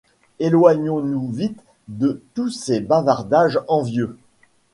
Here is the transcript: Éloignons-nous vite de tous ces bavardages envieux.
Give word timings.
Éloignons-nous 0.39 1.29
vite 1.29 1.63
de 1.87 2.23
tous 2.33 2.49
ces 2.49 2.79
bavardages 2.79 3.59
envieux. 3.67 4.17